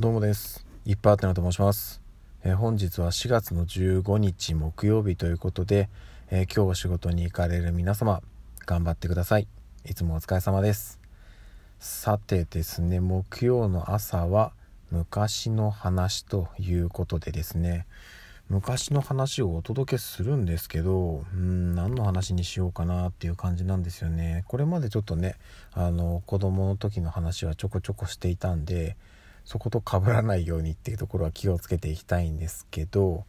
[0.00, 0.64] どうもです。
[0.86, 2.00] いっぱいあってなと申します、
[2.44, 5.88] えー、本日は4月の15日木曜日ということで、
[6.30, 8.22] えー、今日お仕事に行かれる皆様
[8.64, 9.48] 頑張ってください。
[9.84, 11.00] いつもお疲れ様です。
[11.80, 14.52] さてですね木曜の朝は
[14.92, 17.84] 昔の話ということでですね
[18.48, 24.44] 昔の話をお届けするんですけどうん何の話にしようかなっていう感じなんですよね。
[24.46, 25.34] これまでちょっとね
[25.72, 28.96] あの子供の時の話はちょこちょこしていたんで
[29.48, 33.24] そこと被らないようにっていうところは気をつけていきたいんですけど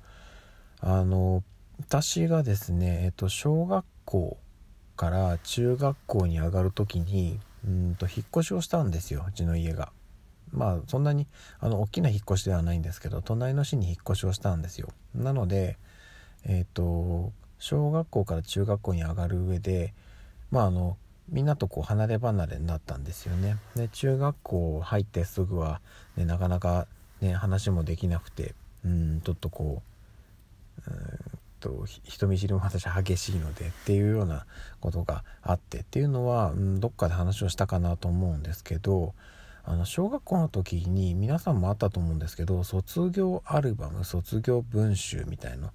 [0.82, 1.44] あの
[1.80, 4.38] 私がですね、えっと、小学校
[4.98, 9.94] から中学校に上がる時にうんと引っ越しをしたんですようちの家が。
[10.52, 11.26] まあそんなに
[11.60, 14.90] あの大きな引っ越しではないんですけど隣の市に引っ越しをしたんですよ。
[15.16, 15.78] なので
[16.44, 19.94] えっ、と小学校から中学校に上がる上で
[20.52, 20.98] まああの
[21.32, 23.58] みんなとこう離れ離れになったんですよね。
[23.76, 25.82] で中学校入ってすぐは、
[26.18, 26.88] ね、なかなか、
[27.22, 28.56] ね、話もできなくて
[28.86, 29.82] うんちょっとこ
[30.88, 34.46] ううんと人見知りも私激しいのでっていうような
[34.80, 39.14] ことがあってっていうのは、うん、どっかで話をしたかなと思うんですけど
[39.66, 45.72] あの小学校の時に皆さんもあったと思うんですけど卒業アルバム卒業文集みたいの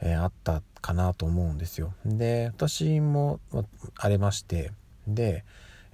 [0.00, 1.94] えー、あったかなと思うんですよ。
[2.04, 3.40] で私も
[3.96, 4.72] ありまして
[5.06, 5.44] で、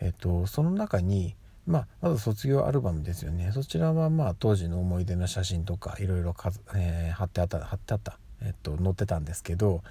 [0.00, 6.34] えっと、その中に、まあ、まず卒業アルバムですよねそちらはまあ当時の思い出の写真とかいろいろ
[6.74, 9.82] えー、貼ってあった貼ってあった、えっと、載ってたんですけど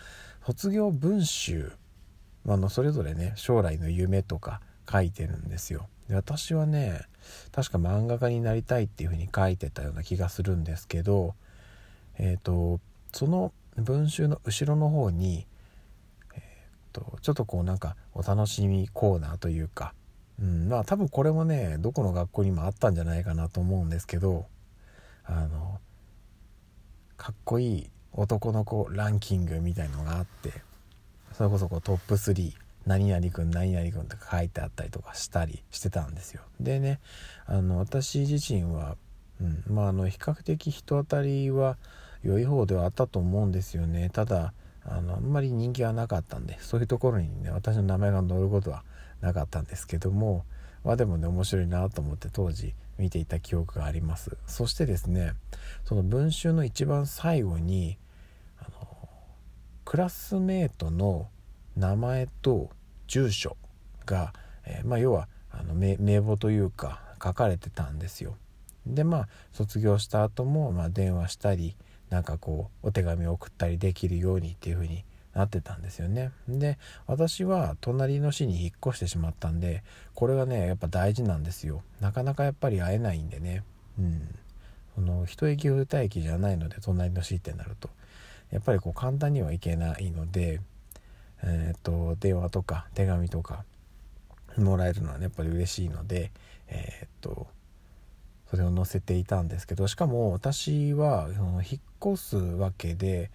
[0.46, 1.72] 卒業文集
[2.48, 5.88] あのそれぞれね将来の夢とか書いてるんですよ。
[6.08, 7.02] で私はね
[7.52, 11.36] 確か漫画家になりたいっていうふうに書いてたような気がするんですけど
[12.18, 12.80] えっ、と
[13.14, 15.46] その文集の後ろの方に
[17.00, 19.94] とちょっとこうなんかお楽しみコーナーというか、
[20.42, 24.46] うん、まあ多分これもねどこの学校にもあったんじゃないかなと思うんですけど
[25.26, 25.80] あの
[27.18, 30.52] かっこいい男の子ランキングみたいのがあって
[31.34, 32.54] それこそこうトップ3
[32.86, 36.42] 何々くん何々くんとか書いてあったりとかしたりしてたんですよ。
[36.60, 37.00] でね
[37.46, 38.98] あの私自身は、
[39.40, 41.78] うんまあ、あの比較的人当たりは
[42.24, 44.10] 良い方ではあったと思うんですよね。
[44.10, 44.54] ただ
[44.90, 48.84] あのあんまり人気はなかったんでそういうところにね私の名前が載ることは
[49.22, 50.46] なかったんですけども
[50.84, 54.38] まあでもね面白いなと思って当時見ていた記憶があります。
[54.46, 55.34] そしてですね
[55.86, 57.98] その文集の一番最後に
[58.60, 59.10] あの
[59.86, 61.30] クラスメートの
[61.78, 62.70] 名前と
[63.08, 63.56] 住所
[64.06, 64.34] が、
[64.66, 68.36] えー、まあ要はあの名簿というか書かれてたんですよ。
[68.86, 71.76] でまあ卒業した後もまあ電話したり
[72.10, 75.04] なんかこうお手紙を送ったりできるようにっていう風に
[75.34, 76.32] なってたんですよね。
[76.48, 76.78] で
[77.08, 79.84] 私は隣の市に引っ越してしまったんで
[80.16, 81.84] これがねやっぱ大事なんですよ。
[82.00, 83.64] なかなかやっぱり会えないんでね。
[83.98, 84.36] うん。
[84.96, 87.90] その一駅二駅じゃないので隣の市ってなると
[88.52, 90.60] やっぱりこう簡単には行けないので
[91.42, 93.64] えっ、と電話とか手紙とか
[94.58, 96.32] もらえるのはねやっぱり嬉しいので
[96.68, 97.48] えっ、と
[98.50, 103.30] それを載せていたんですけどしかも私はその引っ越すわけで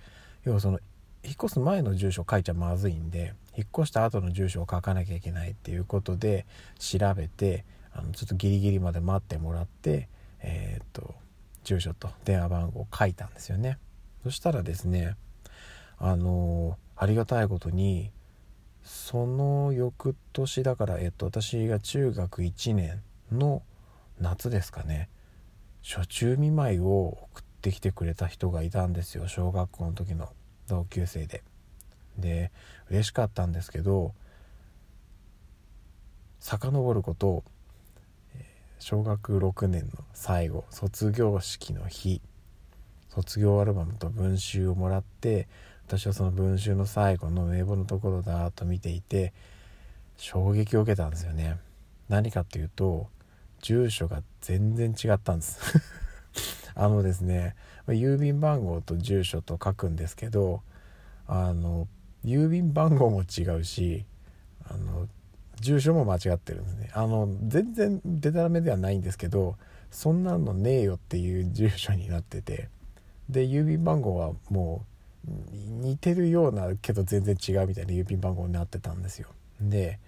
[0.44, 0.80] 要はその
[1.22, 6.46] 引っ越す前の住所を書いちゃまずいんで引っ越した後の住所を書かなきゃいけないっていうことで
[6.78, 10.08] 調べてあのちょっとギリギリまで待ってもらって
[10.40, 11.14] えー、っと
[11.62, 13.78] 住所と電話番号を書いたんですよね。
[14.22, 15.16] そしたらですね
[15.98, 18.10] あのありがたいことに
[18.82, 23.62] その翌年だから、えっと、私が中学1年の
[24.20, 25.08] 夏ですかね。
[25.82, 29.28] 初中見舞いを送ってきてくれた人がいたんですよ。
[29.28, 30.28] 小学校の時の
[30.68, 31.42] 同級生で。
[32.18, 32.52] で
[32.90, 34.14] 嬉しかったんですけど
[36.38, 37.44] 遡ること
[38.78, 42.20] 小学6年の最後卒業式の日
[43.08, 45.48] 卒業アルバムと文集をもらって
[45.86, 49.32] 私はその文集の最後の名簿のところだと見ていて
[50.16, 51.56] 衝撃を受けたんですよね。
[52.08, 53.08] 何かっていうと
[53.64, 55.58] 住所が全然違ったんです。
[56.76, 57.54] あのですね
[57.88, 60.60] 郵便番号と住所と書くんですけど
[61.26, 61.88] あの
[62.24, 64.04] 郵便番号も違うし
[64.68, 65.08] あの
[65.60, 66.90] 住所も間違ってるんですね。
[66.92, 69.56] あの全然デタラメではないんですけど
[69.90, 72.68] そんなのねえよっていう住所になってて
[73.30, 74.84] で郵便番号はも
[75.26, 75.30] う
[75.80, 79.28] 似てるようなけど全然違うみたいな郵便番号になってたんですよ。
[79.58, 79.98] で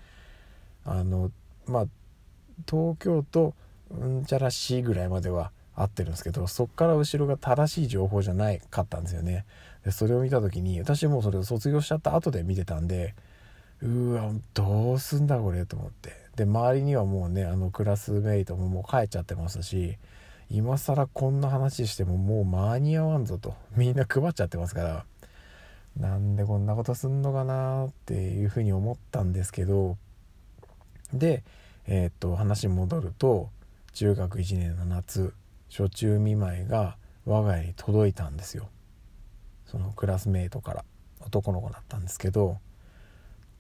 [0.85, 1.31] あの
[1.67, 1.87] まあ
[2.69, 3.55] 東京都
[3.91, 9.45] うんちゃらしいぐらいまでは合ってるんですけどそっから後ろが正しい情報じゃないかったんですよね。
[9.85, 13.15] でそれを見た時に私もうそれを卒業しちゃった後で見てたんで
[13.83, 16.13] うわどうすんだこれと思って。
[16.37, 19.97] で周りにはもうねあのクラスメイトももう帰っちゃってますし
[20.51, 23.55] 今更こんな話してももう間に合わんぞと。
[23.77, 25.05] みんな配っちゃってますから
[25.99, 29.97] なんでこんなことすんのかなっていうふうに思ったんですけど
[31.13, 31.43] で
[31.87, 33.51] えー、っと話戻ると
[33.93, 35.33] 中学1年の夏
[35.71, 38.69] 初中見舞いが我が家に届いたんですよ。
[39.67, 40.85] そのクラスメートから
[41.21, 42.59] 男の子だったんですけど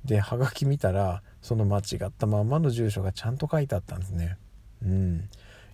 [0.05, 4.37] ではがき見たらその間違ったまんまの住所がちゃんと書いてあったんですね。
[4.84, 5.29] うん。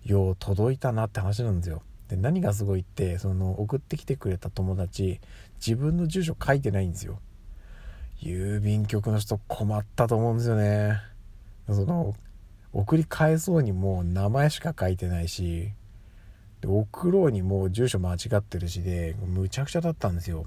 [0.05, 1.81] よう届いたなって話なんですよ。
[2.09, 5.19] で何がすごいってその送ってきてくれた友達
[5.65, 7.19] 自分の住所書いてないんですよ。
[8.21, 10.99] 郵便局の人困ったと思うんですよね。
[11.67, 12.15] その
[12.73, 15.69] 送り返そうにもう名前しか書いてないし
[16.61, 20.45] で送ろうにもう住所間違ってるしでむちゃくちゃだったんですよ。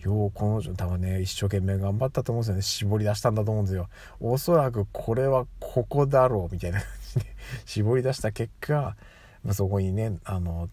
[0.00, 2.62] ようこの人多分ね一生懸命頑張ったと思うんですよね。
[2.62, 3.88] 絞り出したんだと思うんですよ。
[4.20, 6.80] おそらくこれはここだろうみたいな。
[6.80, 7.26] 感じで
[7.64, 8.96] 絞り出した結果、
[9.42, 10.68] まあ、そこにねあの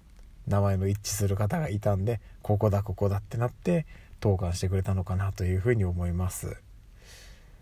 [0.48, 3.86] 名前の一致する方がいたんでここだここだってなって
[4.20, 6.58] 投函してくれたのかなというふうに思います。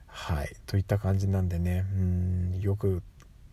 [0.07, 0.56] はい。
[0.65, 1.86] といった感じなんでね。
[1.94, 3.03] うんよく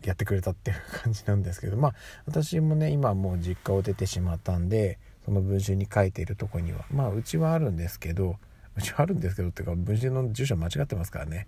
[0.03, 1.95] やってくれたっていう感じなんですけどまあ
[2.25, 8.37] 私もね今もう実家を出てしまったんでその文集に書いているとこにはまあうちはあるんですけど
[8.77, 11.47] うちはあるんですけどっていうか文集の住所間違ってますからね。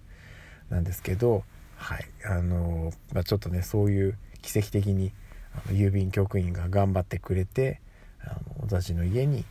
[0.69, 1.43] なんですけど
[1.77, 5.13] はいあのまあ、ちょっとねそういう奇跡的に
[5.53, 7.79] あの郵便局員が頑張ってくれて
[8.21, 9.45] あの私の家に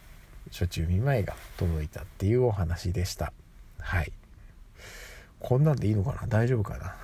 [0.50, 3.32] 初中見舞いが届いたっていうお話でした。
[3.78, 4.12] はい。
[5.40, 6.26] こんなんでいいのかな？
[6.26, 6.96] 大丈夫かな？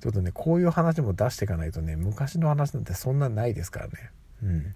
[0.00, 3.92] ちょっとねこういう話も出していかないとね昔の話なんてそんなないですからね。
[4.42, 4.74] うん。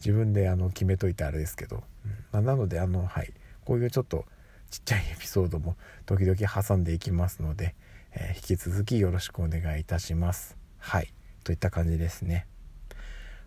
[0.00, 2.10] 自分であの決めといてあれですけど、うん。
[2.32, 3.32] まあ、なのであのはい。
[3.64, 4.24] こういうちょっと
[4.70, 7.76] ちっちゃいエピソードも時々挟んでいきますので、
[8.12, 10.56] えー、引き続きよろしくお願いいたします。
[10.78, 11.12] はい。
[11.44, 12.46] といった感じですね。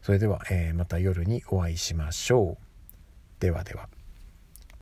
[0.01, 3.41] それでは、えー、また夜にお会いしましょう。
[3.41, 3.89] ではでは。